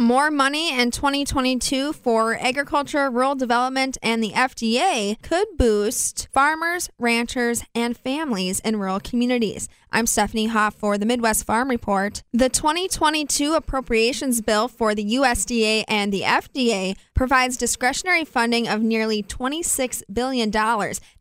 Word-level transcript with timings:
More 0.00 0.30
money 0.30 0.72
in 0.78 0.92
2022 0.92 1.92
for 1.92 2.36
agriculture, 2.36 3.10
rural 3.10 3.34
development, 3.34 3.98
and 4.00 4.22
the 4.22 4.30
FDA 4.30 5.20
could 5.22 5.48
boost 5.58 6.28
farmers, 6.32 6.88
ranchers, 7.00 7.64
and 7.74 7.98
families 7.98 8.60
in 8.60 8.78
rural 8.78 9.00
communities. 9.00 9.68
I'm 9.90 10.06
Stephanie 10.06 10.46
Hoff 10.46 10.74
for 10.74 10.98
the 10.98 11.06
Midwest 11.06 11.44
Farm 11.44 11.68
Report. 11.68 12.22
The 12.32 12.48
2022 12.48 13.54
appropriations 13.54 14.40
bill 14.40 14.68
for 14.68 14.94
the 14.94 15.14
USDA 15.16 15.84
and 15.88 16.12
the 16.12 16.20
FDA 16.20 16.94
provides 17.14 17.56
discretionary 17.56 18.24
funding 18.24 18.68
of 18.68 18.82
nearly 18.82 19.22
$26 19.22 20.02
billion. 20.12 20.52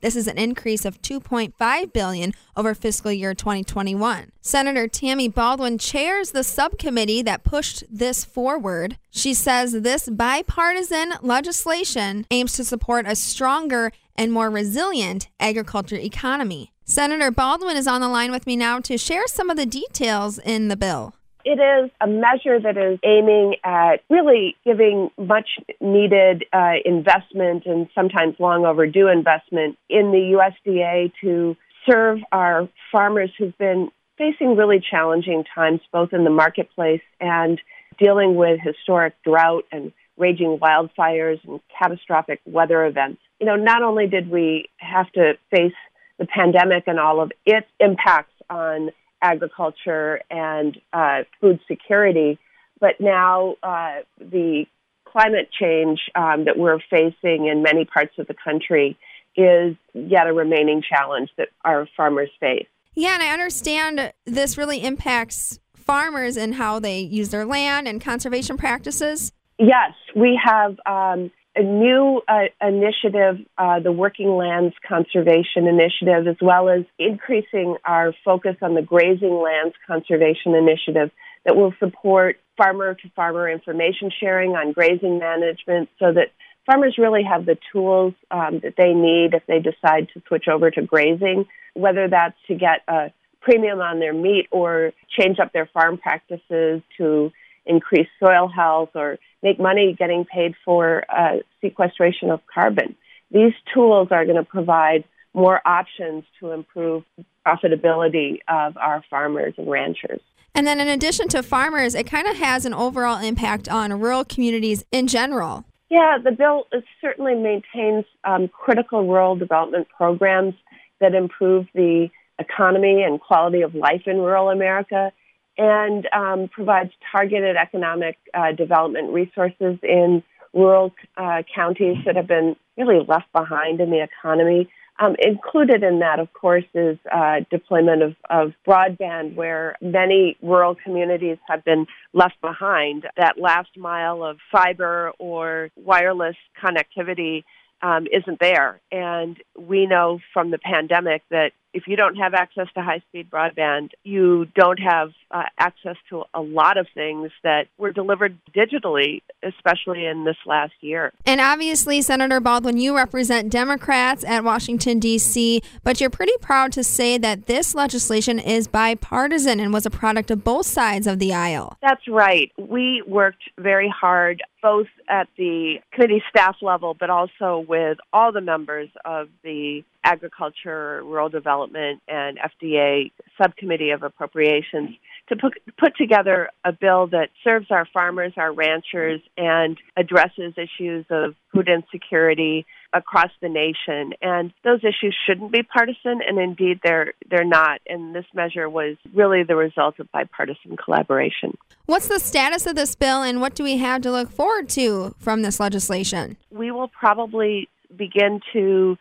This 0.02 0.16
is 0.16 0.28
an 0.28 0.38
increase 0.38 0.86
of 0.86 1.02
2.5 1.02 1.94
billion 1.94 2.34
over 2.56 2.76
fiscal 2.76 3.12
year 3.12 3.34
2021. 3.34 4.34
Senator 4.42 4.88
Tammy 4.88 5.30
Baldwin 5.30 5.78
chairs 5.78 6.32
the 6.32 6.44
subcommittee 6.44 7.22
that 7.22 7.44
pushed 7.44 7.84
this 7.90 8.26
forward. 8.26 8.67
She 9.10 9.34
says 9.34 9.72
this 9.72 10.10
bipartisan 10.10 11.14
legislation 11.22 12.26
aims 12.32 12.54
to 12.54 12.64
support 12.64 13.06
a 13.08 13.16
stronger 13.16 13.92
and 14.16 14.32
more 14.32 14.50
resilient 14.50 15.30
agriculture 15.40 15.96
economy. 15.96 16.74
Senator 16.84 17.32
Baldwin 17.32 17.78
is 17.78 17.88
on 17.88 18.02
the 18.02 18.08
line 18.08 18.32
with 18.32 18.48
me 18.48 18.56
now 18.56 18.80
to 18.80 18.98
share 18.98 19.28
some 19.28 19.50
of 19.50 19.58
the 19.58 19.66
details 19.66 20.40
in 20.40 20.68
the 20.68 20.76
bill. 20.76 21.14
It 21.44 21.60
is 21.62 21.92
a 22.02 22.08
measure 22.08 22.60
that 22.60 22.78
is 22.78 23.00
aiming 23.06 23.56
at 23.64 24.04
really 24.10 24.58
giving 24.66 25.10
much 25.18 25.48
needed 25.80 26.44
uh, 26.52 26.74
investment 26.84 27.66
and 27.66 27.88
sometimes 27.96 28.36
long 28.40 28.66
overdue 28.66 29.08
investment 29.08 29.78
in 29.90 30.12
the 30.12 30.36
USDA 30.38 31.14
to 31.22 31.56
serve 31.90 32.20
our 32.32 32.68
farmers 32.92 33.32
who've 33.38 33.58
been 33.58 33.90
facing 34.18 34.56
really 34.56 34.80
challenging 34.80 35.44
times 35.54 35.80
both 35.94 36.12
in 36.12 36.24
the 36.24 36.30
marketplace 36.30 37.02
and 37.22 37.62
dealing 37.98 38.36
with 38.36 38.60
historic 38.62 39.14
drought 39.24 39.66
and 39.72 39.92
raging 40.18 40.58
wildfires 40.60 41.40
and 41.48 41.60
catastrophic 41.80 42.42
weather 42.46 42.86
events. 42.86 43.22
You 43.40 43.46
know, 43.46 43.56
not 43.56 43.84
only 43.84 44.08
did 44.08 44.30
we 44.30 44.70
have 44.78 45.12
to 45.14 45.34
face 45.52 45.74
the 46.18 46.26
pandemic 46.26 46.86
and 46.88 47.00
all 47.00 47.22
of 47.22 47.32
its 47.46 47.68
impacts 47.80 48.34
on 48.50 48.92
agriculture 49.22 50.22
and 50.30 50.80
uh, 50.94 51.24
food 51.40 51.60
security. 51.68 52.40
But 52.80 53.00
now 53.00 53.56
uh, 53.64 54.02
the 54.20 54.66
climate 55.06 55.50
change 55.58 56.00
um, 56.16 56.46
that 56.46 56.58
we're 56.58 56.80
facing 56.90 57.48
in 57.48 57.64
many 57.64 57.86
parts 57.86 58.14
of 58.18 58.28
the 58.28 58.36
country 58.36 58.98
is 59.36 59.76
yet 59.94 60.28
a 60.28 60.34
remaining 60.34 60.82
challenge 60.88 61.30
that 61.38 61.50
our 61.64 61.88
farmers 61.96 62.30
face. 62.40 62.68
Yeah, 62.94 63.14
and 63.14 63.22
I 63.22 63.30
understand 63.32 64.12
this 64.26 64.58
really 64.58 64.84
impacts 64.84 65.60
farmers 65.88 66.38
and 66.38 66.56
how 66.56 66.80
they 66.80 67.00
use 67.00 67.30
their 67.30 67.46
land 67.46 67.88
and 67.88 68.02
conservation 68.02 68.58
practices. 68.58 69.32
Yes, 69.58 69.94
we 70.16 70.40
have 70.44 70.78
um, 70.86 71.32
a 71.56 71.64
new 71.64 72.22
uh, 72.28 72.44
initiative, 72.62 73.44
uh, 73.58 73.80
the 73.80 73.92
Working 73.92 74.36
Lands 74.36 74.76
Conservation 74.88 75.66
Initiative, 75.66 76.28
as 76.28 76.36
well 76.42 76.70
as 76.70 76.84
increasing 77.00 77.78
our 77.84 78.14
focus 78.24 78.58
on 78.62 78.76
the 78.76 78.84
Grazing 78.84 79.42
Lands 79.42 79.74
Conservation 79.88 80.54
Initiative 80.54 81.10
that 81.46 81.56
will 81.56 81.74
support 81.80 82.38
farmer 82.58 82.94
to 82.94 83.10
farmer 83.16 83.50
information 83.50 84.12
sharing 84.20 84.52
on 84.52 84.74
grazing 84.74 85.18
management 85.18 85.90
so 85.98 86.12
that 86.12 86.32
farmers 86.68 86.98
really 86.98 87.24
have 87.24 87.46
the 87.46 87.58
tools 87.72 88.14
um, 88.30 88.60
that 88.62 88.74
they 88.78 88.94
need 88.94 89.34
if 89.34 89.44
they 89.48 89.60
decide 89.60 90.10
to 90.14 90.22
switch 90.28 90.48
over 90.48 90.70
to 90.70 90.82
grazing, 90.82 91.46
whether 91.74 92.08
that's 92.08 92.38
to 92.48 92.56
get 92.56 92.82
a 92.88 93.12
premium 93.48 93.80
on 93.80 94.00
their 94.00 94.14
meat 94.14 94.48
or 94.52 94.92
change 95.18 95.40
up 95.40 95.54
their 95.54 95.68
farm 95.68 95.98
practices 95.98 96.82
to 96.98 97.32
increase 97.66 98.08
soil 98.20 98.50
health 98.50 98.90
or 98.94 99.18
make 99.42 99.58
money 99.60 99.96
getting 99.98 100.26
paid 100.26 100.54
for 100.66 101.04
uh, 101.10 101.38
sequestration 101.62 102.30
of 102.30 102.42
carbon. 102.54 102.96
These 103.32 103.54
tools 103.74 104.10
are 104.12 104.26
going 104.26 104.38
to 104.38 104.44
provide 104.44 105.06
more 105.34 105.62
options 105.66 106.26
to 106.40 106.52
improve 106.52 107.04
profitability 107.46 108.40
of 108.50 108.76
our 108.76 109.04
farmers 109.10 109.54
and 109.58 109.70
ranchers. 109.70 110.20
And 110.54 110.66
then, 110.66 110.80
in 110.80 110.88
addition 110.88 111.28
to 111.30 111.44
farmers, 111.44 111.94
it 111.96 112.06
kind 112.08 112.28
of 112.28 112.36
has 112.38 112.66
an 112.66 112.74
overall 112.74 113.24
impact 113.24 113.70
on 113.70 113.98
rural 114.00 114.26
communities 114.26 114.84
in 114.92 115.08
general. 115.08 115.64
Yeah, 115.90 116.18
the 116.22 116.32
bill 116.32 116.68
certainly 117.00 117.36
maintains 117.36 118.06
um, 118.24 118.50
critical 118.50 119.08
rural 119.08 119.36
development 119.36 119.88
programs 119.96 120.56
that 121.00 121.14
improve 121.14 121.68
the 121.74 122.10
economy 122.40 123.04
and 123.04 123.20
quality 123.20 123.62
of 123.62 123.76
life 123.76 124.04
in 124.06 124.18
rural 124.18 124.50
America 124.50 125.12
and 125.58 126.08
um, 126.14 126.50
provides 126.50 126.92
targeted 127.12 127.56
economic 127.56 128.18
uh, 128.34 128.52
development 128.52 129.12
resources 129.12 129.78
in 129.82 130.24
rural 130.54 130.94
uh, 131.18 131.42
counties 131.54 131.98
that 132.06 132.16
have 132.16 132.28
been 132.28 132.56
really 132.78 133.04
left 133.08 133.32
behind 133.34 133.80
in 133.82 133.90
the 133.90 134.04
economy. 134.04 134.70
Um, 135.00 135.16
included 135.20 135.84
in 135.84 136.00
that, 136.00 136.20
of 136.20 136.34
course, 136.34 136.64
is 136.74 136.98
uh, 137.14 137.42
deployment 137.52 138.02
of, 138.02 138.16
of 138.32 138.54
broadband, 138.68 139.36
where 139.36 139.76
many 139.80 140.38
rural 140.42 140.74
communities 140.74 141.38
have 141.48 141.64
been 141.64 141.86
left 142.14 142.42
behind. 142.42 143.06
That 143.16 143.40
last 143.40 143.70
mile 143.78 144.24
of 144.24 144.40
fiber 144.52 145.12
or 145.20 145.70
wireless 145.76 146.36
connectivity 146.60 147.44
um, 147.84 148.08
isn't 148.12 148.40
there. 148.40 148.80
And 148.92 149.38
we 149.56 149.86
know 149.86 150.20
from 150.34 150.50
the 150.50 150.58
pandemic 150.58 151.22
that 151.30 151.52
if 151.78 151.84
you 151.86 151.96
don't 151.96 152.16
have 152.16 152.34
access 152.34 152.66
to 152.74 152.82
high 152.82 153.04
speed 153.08 153.30
broadband, 153.30 153.92
you 154.04 154.46
don't 154.56 154.80
have 154.80 155.12
uh, 155.30 155.44
access 155.60 155.96
to 156.10 156.24
a 156.34 156.42
lot 156.42 156.76
of 156.76 156.88
things 156.96 157.30
that 157.44 157.68
were 157.78 157.92
delivered 157.92 158.36
digitally, 158.52 159.22
especially 159.44 160.04
in 160.04 160.24
this 160.24 160.38
last 160.48 160.74
year. 160.82 161.14
And 161.28 161.40
obviously, 161.40 162.02
Senator 162.02 162.40
Baldwin, 162.40 162.78
you 162.78 162.96
represent 162.96 163.52
Democrats 163.52 164.24
at 164.24 164.44
Washington, 164.44 164.98
D.C., 164.98 165.62
but 165.84 166.02
you're 166.02 166.10
pretty 166.10 166.36
proud 166.42 166.72
to 166.72 166.84
say 166.84 167.20
that 167.20 167.46
this 167.46 167.76
legislation 167.76 168.40
is 168.40 168.68
bipartisan 168.68 169.60
and 169.60 169.72
was 169.72 169.86
a 169.86 169.92
product 169.92 170.32
of 170.32 170.44
both 170.44 170.66
sides 170.66 171.06
of 171.06 171.20
the 171.20 171.32
aisle. 171.32 171.78
That's 171.84 172.08
right. 172.08 172.52
We 172.58 173.04
worked 173.06 173.44
very 173.60 173.94
hard, 173.96 174.42
both 174.64 174.88
at 175.08 175.28
the 175.38 175.76
committee 175.92 176.24
staff 176.28 176.56
level, 176.64 176.96
but 177.00 177.12
also 177.12 177.64
with 177.68 178.00
all 178.12 178.32
the 178.32 178.42
members 178.42 178.90
of 179.06 179.30
the 179.44 179.84
Agriculture, 180.08 181.04
Rural 181.04 181.28
Development, 181.68 182.02
and 182.08 182.38
FDA 182.40 183.12
Subcommittee 183.42 183.92
of 183.92 184.04
Appropriations 184.04 184.92
to 185.30 185.36
put, 185.36 185.54
put 185.78 185.96
together 185.98 186.50
a 186.64 186.72
bill 186.72 187.08
that 187.08 187.30
serves 187.44 187.68
our 187.70 187.86
farmers, 187.94 188.34
our 188.38 188.54
ranchers, 188.54 189.22
and 189.38 189.78
addresses 189.98 190.54
issues 190.58 191.06
of 191.10 191.36
food 191.54 191.68
insecurity 191.68 192.66
across 192.94 193.32
the 193.42 193.50
nation. 193.50 194.14
And 194.22 194.54
those 194.64 194.80
issues 194.80 195.16
shouldn't 195.28 195.52
be 195.52 195.64
partisan, 195.64 196.22
and 196.26 196.40
indeed 196.40 196.80
they're 196.84 197.14
they're 197.30 197.44
not. 197.44 197.82
And 197.88 198.16
this 198.16 198.26
measure 198.34 198.70
was 198.70 198.96
really 199.14 199.44
the 199.44 199.56
result 199.56 200.00
of 200.00 200.12
bipartisan 200.12 200.78
collaboration. 200.78 201.58
What's 201.86 202.08
the 202.08 202.20
status 202.20 202.66
of 202.66 202.76
this 202.76 202.96
bill, 202.96 203.22
and 203.22 203.42
what 203.42 203.56
do 203.56 203.64
we 203.64 203.78
have 203.78 204.02
to 204.04 204.12
look 204.12 204.32
forward 204.32 204.70
to 204.70 205.14
from 205.20 205.42
this 205.42 205.60
legislation? 205.60 206.38
We 206.52 206.72
will 206.72 206.88
probably 206.88 207.68
begin 207.96 208.40
to 208.54 208.98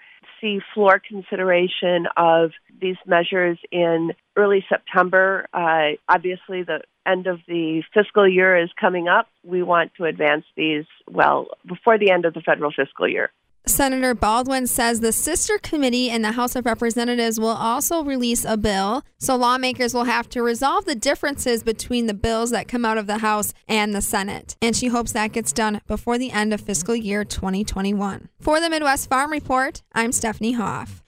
see 0.46 0.60
floor 0.74 1.00
consideration 1.06 2.06
of 2.16 2.52
these 2.80 2.96
measures 3.06 3.58
in 3.72 4.12
early 4.36 4.64
September. 4.68 5.46
Uh, 5.52 5.96
obviously, 6.08 6.62
the 6.62 6.82
end 7.06 7.26
of 7.26 7.40
the 7.46 7.82
fiscal 7.94 8.28
year 8.28 8.56
is 8.56 8.70
coming 8.80 9.08
up. 9.08 9.28
We 9.44 9.62
want 9.62 9.92
to 9.96 10.04
advance 10.04 10.44
these, 10.56 10.84
well, 11.08 11.48
before 11.66 11.98
the 11.98 12.10
end 12.10 12.24
of 12.24 12.34
the 12.34 12.40
federal 12.40 12.70
fiscal 12.70 13.08
year. 13.08 13.30
Senator 13.68 14.14
Baldwin 14.14 14.68
says 14.68 15.00
the 15.00 15.10
sister 15.10 15.58
committee 15.58 16.08
in 16.08 16.22
the 16.22 16.32
House 16.32 16.54
of 16.54 16.66
Representatives 16.66 17.40
will 17.40 17.48
also 17.48 18.04
release 18.04 18.44
a 18.44 18.56
bill, 18.56 19.02
so 19.18 19.34
lawmakers 19.34 19.92
will 19.92 20.04
have 20.04 20.28
to 20.30 20.42
resolve 20.42 20.84
the 20.84 20.94
differences 20.94 21.64
between 21.64 22.06
the 22.06 22.14
bills 22.14 22.50
that 22.50 22.68
come 22.68 22.84
out 22.84 22.96
of 22.96 23.08
the 23.08 23.18
House 23.18 23.52
and 23.66 23.92
the 23.92 24.00
Senate. 24.00 24.56
And 24.62 24.76
she 24.76 24.86
hopes 24.86 25.12
that 25.12 25.32
gets 25.32 25.52
done 25.52 25.80
before 25.88 26.16
the 26.16 26.30
end 26.30 26.54
of 26.54 26.60
fiscal 26.60 26.94
year 26.94 27.24
2021. 27.24 28.28
For 28.40 28.60
the 28.60 28.70
Midwest 28.70 29.10
Farm 29.10 29.32
Report, 29.32 29.82
I'm 29.92 30.12
Stephanie 30.12 30.52
Hoff. 30.52 31.02